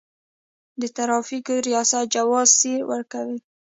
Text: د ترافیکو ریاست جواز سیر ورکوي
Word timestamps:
د 0.81 0.83
ترافیکو 0.97 1.53
ریاست 1.67 2.03
جواز 2.15 2.47
سیر 2.59 2.81
ورکوي 2.91 3.37